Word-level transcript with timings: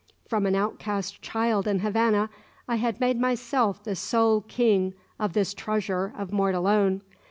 From 0.27 0.47
an 0.47 0.55
outcast 0.55 1.21
child 1.21 1.67
in 1.67 1.81
Havana 1.81 2.31
I 2.67 2.77
had 2.77 2.99
made 2.99 3.19
myself 3.21 3.83
the 3.83 3.95
sole 3.95 4.41
king 4.41 4.95
of 5.19 5.33
this 5.33 5.53
treasure 5.53 6.11
of 6.17 6.31
Mortallone. 6.31 7.01